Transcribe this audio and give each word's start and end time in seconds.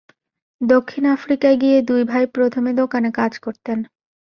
দক্ষিণ 0.61 1.03
আফ্রিকায় 1.07 1.57
গিয়ে 1.57 1.77
দুই 1.81 2.01
ভাই 2.03 2.23
প্রথমে 2.27 2.71
দোকানে 2.73 3.09
কাজ 3.11 3.33
করতেন। 3.39 3.79